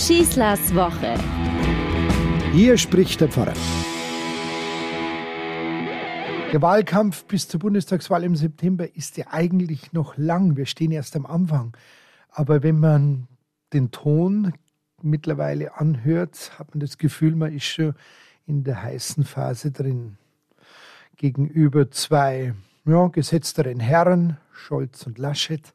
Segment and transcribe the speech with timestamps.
[0.00, 1.14] Schießlers Woche.
[2.54, 3.52] Hier spricht der Pfarrer.
[6.54, 10.56] Der Wahlkampf bis zur Bundestagswahl im September ist ja eigentlich noch lang.
[10.56, 11.76] Wir stehen erst am Anfang.
[12.30, 13.28] Aber wenn man
[13.74, 14.54] den Ton
[15.02, 17.92] mittlerweile anhört, hat man das Gefühl, man ist schon
[18.46, 20.16] in der heißen Phase drin.
[21.18, 22.54] Gegenüber zwei
[22.86, 25.74] ja, gesetzteren Herren, Scholz und Laschet,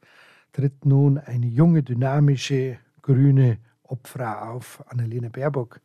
[0.51, 5.81] tritt nun eine junge, dynamische, grüne Obfrau auf, Annalena Baerbock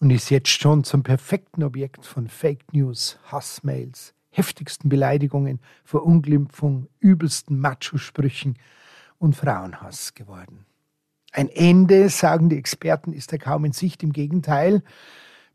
[0.00, 7.58] und ist jetzt schon zum perfekten Objekt von Fake News, Hassmails, heftigsten Beleidigungen, Verunglimpfung, übelsten
[7.58, 8.58] Macho-Sprüchen
[9.18, 10.66] und Frauenhass geworden.
[11.32, 14.02] Ein Ende, sagen die Experten, ist da kaum in Sicht.
[14.02, 14.82] Im Gegenteil,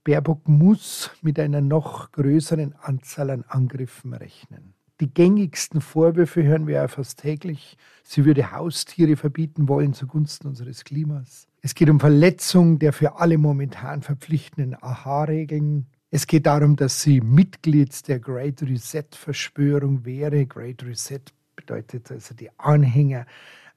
[0.03, 4.73] Baerbock muss mit einer noch größeren Anzahl an Angriffen rechnen.
[4.99, 7.77] Die gängigsten Vorwürfe hören wir ja fast täglich.
[8.03, 11.47] Sie würde Haustiere verbieten wollen zugunsten unseres Klimas.
[11.61, 15.87] Es geht um Verletzung der für alle momentan verpflichtenden AHA-Regeln.
[16.11, 20.45] Es geht darum, dass sie Mitglied der Great Reset-Verschwörung wäre.
[20.45, 21.21] Great Reset
[21.55, 23.25] bedeutet also die Anhänger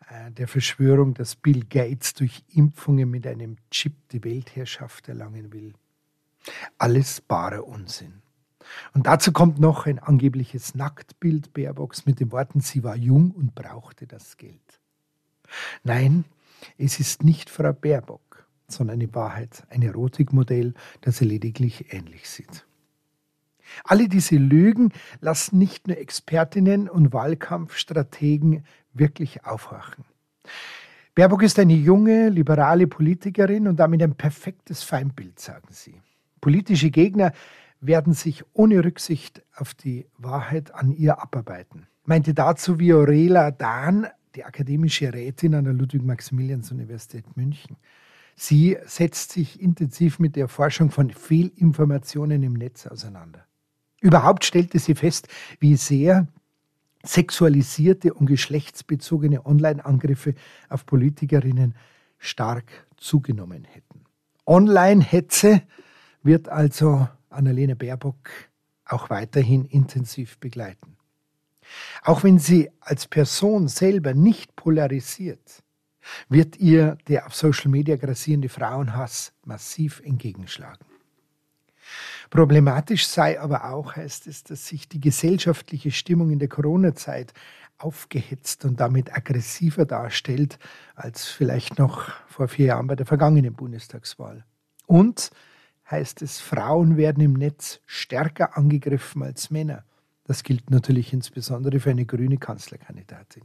[0.09, 5.73] äh, der Verschwörung, dass Bill Gates durch Impfungen mit einem Chip die Weltherrschaft erlangen will.
[6.79, 8.21] Alles barer Unsinn.
[8.95, 13.55] Und dazu kommt noch ein angebliches Nacktbild Baerbocks mit den Worten, sie war jung und
[13.55, 14.81] brauchte das Geld.
[15.85, 16.25] Nein,
[16.79, 22.67] es ist nicht Frau Baerbock, sondern in Wahrheit ein Erotikmodell, das ihr lediglich ähnlich sieht.
[23.85, 30.05] Alle diese Lügen lassen nicht nur Expertinnen und Wahlkampfstrategen wirklich aufwachen.
[31.15, 36.01] Baerbock ist eine junge, liberale Politikerin und damit ein perfektes Feindbild, sagen sie.
[36.41, 37.33] Politische Gegner
[37.87, 41.87] werden sich ohne Rücksicht auf die Wahrheit an ihr abarbeiten.
[42.05, 47.77] Meinte dazu Viorela Dahn, die akademische Rätin an der Ludwig-Maximilians-Universität München.
[48.37, 53.47] Sie setzt sich intensiv mit der Forschung von Fehlinformationen im Netz auseinander.
[54.01, 55.29] Überhaupt stellte sie fest,
[55.59, 56.29] wie sehr
[57.03, 60.35] sexualisierte und geschlechtsbezogene Online-Angriffe
[60.69, 61.75] auf Politikerinnen
[62.19, 64.05] stark zugenommen hätten.
[64.45, 65.63] Online-Hetze
[66.23, 68.31] wird also Annalena Baerbock
[68.85, 70.97] auch weiterhin intensiv begleiten.
[72.03, 75.63] Auch wenn sie als Person selber nicht polarisiert,
[76.29, 80.87] wird ihr der auf Social Media grassierende Frauenhass massiv entgegenschlagen.
[82.31, 87.33] Problematisch sei aber auch, heißt es, dass sich die gesellschaftliche Stimmung in der Corona-Zeit
[87.79, 90.59] aufgehetzt und damit aggressiver darstellt
[90.95, 94.45] als vielleicht noch vor vier Jahren bei der vergangenen Bundestagswahl.
[94.87, 95.31] Und
[95.91, 99.85] heißt es, Frauen werden im Netz stärker angegriffen als Männer.
[100.25, 103.45] Das gilt natürlich insbesondere für eine grüne Kanzlerkandidatin.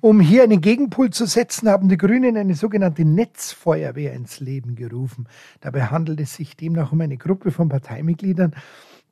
[0.00, 5.28] Um hier einen Gegenpol zu setzen, haben die Grünen eine sogenannte Netzfeuerwehr ins Leben gerufen.
[5.60, 8.54] Dabei handelt es sich demnach um eine Gruppe von Parteimitgliedern,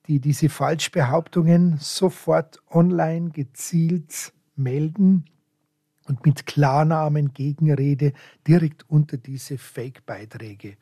[0.06, 5.24] die diese Falschbehauptungen sofort online gezielt melden
[6.06, 8.12] und mit Klarnamen Gegenrede
[8.46, 10.76] direkt unter diese Fake-Beiträge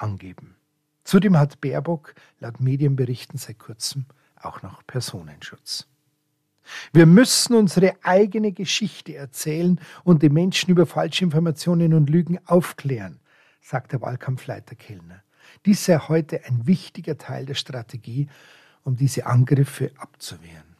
[0.00, 0.56] angeben.
[1.04, 4.06] Zudem hat Baerbock laut Medienberichten seit kurzem
[4.36, 5.86] auch noch Personenschutz.
[6.92, 13.18] Wir müssen unsere eigene Geschichte erzählen und die Menschen über Falschinformationen und Lügen aufklären,
[13.60, 15.22] sagt der Wahlkampfleiter Kellner.
[15.66, 18.28] Dies sei heute ein wichtiger Teil der Strategie,
[18.84, 20.76] um diese Angriffe abzuwehren.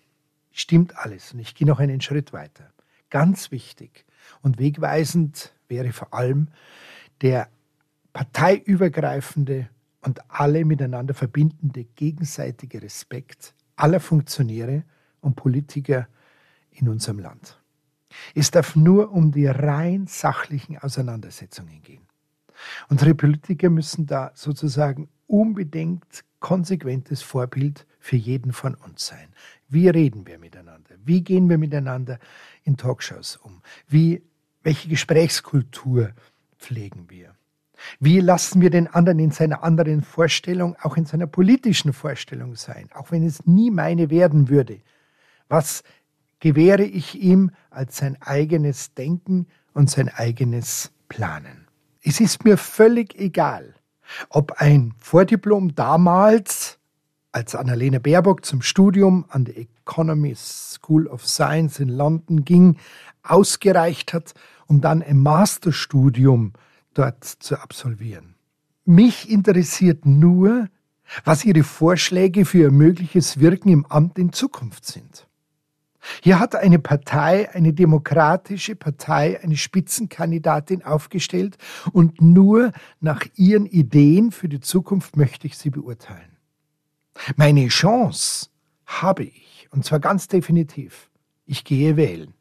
[0.52, 2.70] Stimmt alles und ich gehe noch einen Schritt weiter.
[3.08, 4.04] Ganz wichtig
[4.42, 6.48] und wegweisend wäre vor allem
[7.20, 7.48] der
[8.12, 9.69] parteiübergreifende
[10.03, 14.84] und alle miteinander verbindende gegenseitige Respekt aller Funktionäre
[15.21, 16.09] und Politiker
[16.70, 17.59] in unserem Land.
[18.34, 22.06] Es darf nur um die rein sachlichen Auseinandersetzungen gehen.
[22.88, 29.28] Unsere Politiker müssen da sozusagen unbedingt konsequentes Vorbild für jeden von uns sein.
[29.69, 30.97] Wie reden wir miteinander?
[31.04, 32.19] Wie gehen wir miteinander
[32.65, 33.62] in Talkshows um?
[33.87, 34.22] Wie,
[34.62, 36.12] welche Gesprächskultur
[36.58, 37.35] pflegen wir?
[37.99, 42.88] Wie lassen wir den anderen in seiner anderen Vorstellung, auch in seiner politischen Vorstellung sein,
[42.94, 44.81] auch wenn es nie meine werden würde?
[45.49, 45.82] Was
[46.38, 51.67] gewähre ich ihm als sein eigenes Denken und sein eigenes Planen?
[52.03, 53.75] Es ist mir völlig egal,
[54.29, 56.79] ob ein Vordiplom damals,
[57.33, 62.76] als Annalena Baerbock zum Studium an der Economy School of Science in London ging,
[63.23, 64.35] ausgereicht hat,
[64.67, 66.55] um dann ein Masterstudium
[66.94, 68.34] dort zu absolvieren.
[68.84, 70.69] Mich interessiert nur,
[71.25, 75.26] was Ihre Vorschläge für Ihr mögliches Wirken im Amt in Zukunft sind.
[76.22, 81.58] Hier hat eine Partei, eine demokratische Partei, eine Spitzenkandidatin aufgestellt
[81.92, 86.37] und nur nach ihren Ideen für die Zukunft möchte ich sie beurteilen.
[87.37, 88.48] Meine Chance
[88.87, 91.10] habe ich, und zwar ganz definitiv.
[91.44, 92.34] Ich gehe wählen.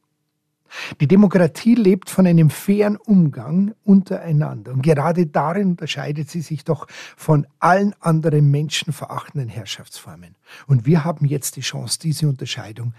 [1.00, 4.74] Die Demokratie lebt von einem fairen Umgang untereinander.
[4.74, 6.88] Und gerade darin unterscheidet sie sich doch
[7.18, 10.36] von allen anderen menschenverachtenden Herrschaftsformen.
[10.68, 12.94] Und wir haben jetzt die Chance, diese Unterscheidung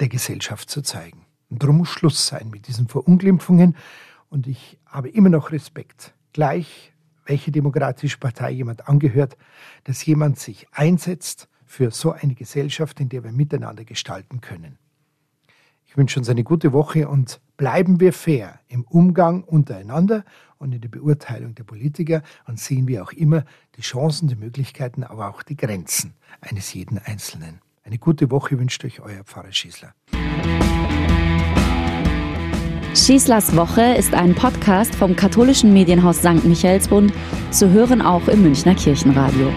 [0.00, 1.26] der Gesellschaft zu zeigen.
[1.50, 3.76] Und darum muss Schluss sein mit diesen Verunglimpfungen.
[4.28, 6.92] Und ich habe immer noch Respekt, gleich
[7.26, 9.36] welche demokratische Partei jemand angehört,
[9.84, 14.78] dass jemand sich einsetzt für so eine Gesellschaft, in der wir miteinander gestalten können.
[15.94, 20.24] Ich wünsche uns eine gute Woche und bleiben wir fair im Umgang untereinander
[20.58, 23.44] und in der Beurteilung der Politiker und sehen wir auch immer
[23.76, 27.60] die Chancen, die Möglichkeiten, aber auch die Grenzen eines jeden Einzelnen.
[27.84, 29.94] Eine gute Woche wünscht euch euer Pfarrer Schießler.
[32.96, 36.44] Schießlers Woche ist ein Podcast vom katholischen Medienhaus St.
[36.44, 37.12] Michaelsbund,
[37.52, 39.52] zu hören auch im Münchner Kirchenradio.